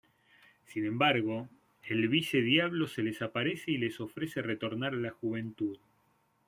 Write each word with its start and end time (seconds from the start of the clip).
Sin 0.65 0.87
embargo, 0.87 1.47
el 1.83 2.07
Vice-Diablo 2.07 2.87
se 2.87 3.03
les 3.03 3.21
aparece 3.21 3.69
y 3.69 3.77
les 3.77 3.99
ofrece 3.99 4.41
retornar 4.41 4.93
a 4.93 4.97
la 4.97 5.11
juventud. 5.11 5.77